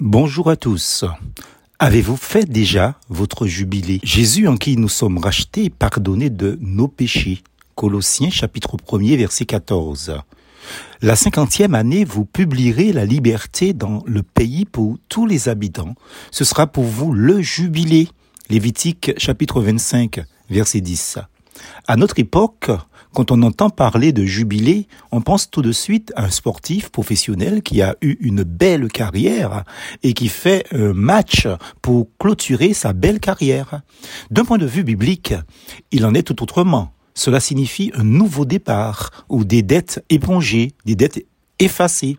[0.00, 1.06] Bonjour à tous.
[1.78, 3.98] Avez-vous fait déjà votre jubilé?
[4.02, 7.42] Jésus en qui nous sommes rachetés, pardonné de nos péchés.
[7.76, 10.18] Colossiens chapitre 1er verset 14.
[11.00, 15.94] La cinquantième année, vous publierez la liberté dans le pays pour tous les habitants.
[16.30, 18.10] Ce sera pour vous le jubilé.
[18.50, 20.20] Lévitique chapitre 25
[20.50, 21.20] verset 10.
[21.86, 22.70] À notre époque,
[23.12, 27.62] quand on entend parler de jubilé, on pense tout de suite à un sportif professionnel
[27.62, 29.64] qui a eu une belle carrière
[30.02, 31.48] et qui fait un match
[31.80, 33.80] pour clôturer sa belle carrière.
[34.30, 35.34] D'un point de vue biblique,
[35.92, 36.92] il en est tout autrement.
[37.14, 41.24] Cela signifie un nouveau départ ou des dettes épongées, des dettes
[41.58, 42.18] effacées.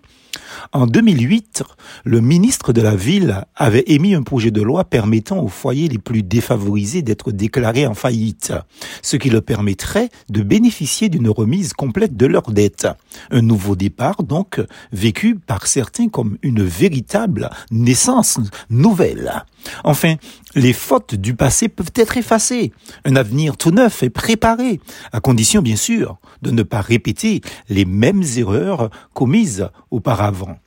[0.73, 1.63] En 2008,
[2.03, 5.97] le ministre de la Ville avait émis un projet de loi permettant aux foyers les
[5.97, 8.53] plus défavorisés d'être déclarés en faillite,
[9.01, 12.87] ce qui leur permettrait de bénéficier d'une remise complète de leurs dettes.
[13.31, 19.43] Un nouveau départ donc vécu par certains comme une véritable naissance nouvelle.
[19.83, 20.15] Enfin,
[20.55, 22.71] les fautes du passé peuvent être effacées.
[23.05, 24.79] Un avenir tout neuf est préparé,
[25.11, 30.57] à condition bien sûr de ne pas répéter les mêmes erreurs commises auparavant.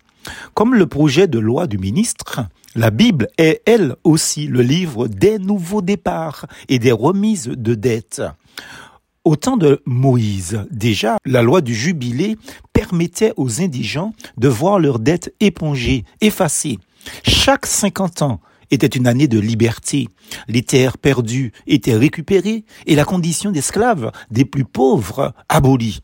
[0.55, 2.43] Comme le projet de loi du ministre,
[2.75, 8.23] la Bible est elle aussi le livre des nouveaux départs et des remises de dettes.
[9.25, 12.39] Au temps de Moïse, déjà, la loi du jubilé
[12.73, 16.79] permettait aux indigents de voir leurs dettes épongées, effacées.
[17.23, 18.41] Chaque 50 ans,
[18.71, 20.09] était une année de liberté.
[20.49, 26.01] Les terres perdues étaient récupérées et la condition d'esclaves des plus pauvres abolie.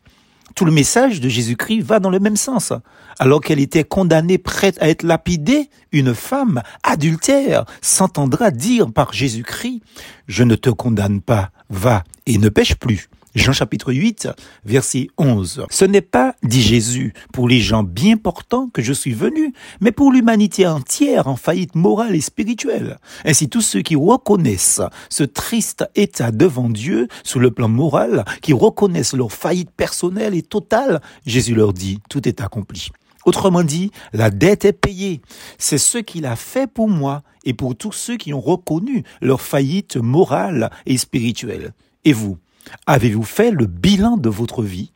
[0.53, 2.73] Tout le message de Jésus-Christ va dans le même sens.
[3.19, 9.81] Alors qu'elle était condamnée, prête à être lapidée, une femme adultère s'entendra dire par Jésus-Christ,
[10.27, 13.09] Je ne te condamne pas, va et ne pêche plus.
[13.37, 14.29] Jean chapitre 8,
[14.65, 15.65] verset 11.
[15.69, 19.91] Ce n'est pas, dit Jésus, pour les gens bien portants que je suis venu, mais
[19.91, 22.97] pour l'humanité entière en faillite morale et spirituelle.
[23.25, 28.53] Ainsi tous ceux qui reconnaissent ce triste état devant Dieu sous le plan moral, qui
[28.53, 32.89] reconnaissent leur faillite personnelle et totale, Jésus leur dit, tout est accompli.
[33.27, 35.21] Autrement dit, la dette est payée.
[35.59, 39.41] C'est ce qu'il a fait pour moi et pour tous ceux qui ont reconnu leur
[39.41, 41.73] faillite morale et spirituelle.
[42.03, 42.39] Et vous,
[42.85, 44.91] Avez-vous fait le bilan de votre vie?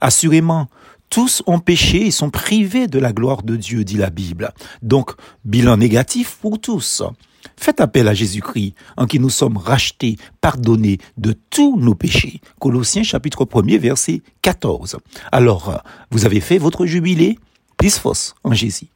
[0.00, 0.68] Assurément,
[1.10, 4.52] tous ont péché et sont privés de la gloire de Dieu, dit la Bible.
[4.82, 5.12] Donc,
[5.44, 7.02] bilan négatif pour tous.
[7.56, 12.40] Faites appel à Jésus-Christ, en qui nous sommes rachetés, pardonnés de tous nos péchés.
[12.58, 14.98] Colossiens chapitre 1er, verset 14.
[15.30, 17.38] Alors, vous avez fait votre jubilé?
[17.76, 17.98] Plus
[18.44, 18.88] en Jésus.